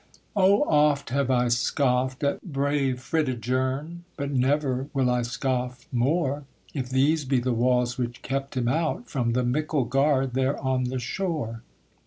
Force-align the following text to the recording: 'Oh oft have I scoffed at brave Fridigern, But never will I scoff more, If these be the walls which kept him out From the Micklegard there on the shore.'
'Oh 0.35 0.63
oft 0.63 1.11
have 1.11 1.29
I 1.29 1.47
scoffed 1.49 2.23
at 2.23 2.41
brave 2.51 2.99
Fridigern, 2.99 3.99
But 4.17 4.31
never 4.31 4.87
will 4.95 5.11
I 5.11 5.21
scoff 5.21 5.85
more, 5.91 6.45
If 6.73 6.89
these 6.89 7.23
be 7.23 7.39
the 7.39 7.53
walls 7.53 7.99
which 7.99 8.23
kept 8.23 8.57
him 8.57 8.67
out 8.67 9.07
From 9.11 9.33
the 9.33 9.43
Micklegard 9.43 10.33
there 10.33 10.59
on 10.59 10.85
the 10.85 10.97
shore.' 10.97 11.61